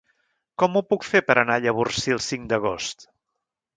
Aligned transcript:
Com 0.61 0.77
ho 0.77 0.81
puc 0.93 1.05
fer 1.09 1.21
per 1.29 1.35
anar 1.41 1.57
a 1.61 1.63
Llavorsí 1.65 2.17
el 2.17 2.23
cinc 2.29 2.49
d'agost? 2.55 3.07